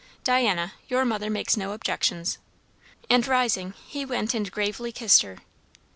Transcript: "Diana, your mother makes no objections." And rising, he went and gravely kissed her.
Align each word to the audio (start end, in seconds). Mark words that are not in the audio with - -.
"Diana, 0.23 0.73
your 0.87 1.05
mother 1.05 1.29
makes 1.29 1.55
no 1.55 1.73
objections." 1.73 2.39
And 3.07 3.27
rising, 3.27 3.75
he 3.85 4.03
went 4.03 4.33
and 4.33 4.51
gravely 4.51 4.91
kissed 4.91 5.21
her. 5.21 5.37